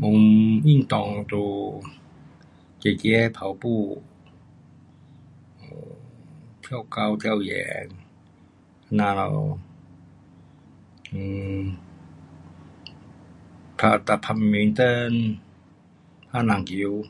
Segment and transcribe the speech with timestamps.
[0.00, 1.82] um 运动就
[2.78, 4.00] 走走跑步，
[6.62, 7.88] 跳高，跳远，
[8.90, 9.58] 这样咯
[11.12, 11.74] ，um
[13.76, 15.38] 哒打 badminton
[16.30, 17.04] 打篮球。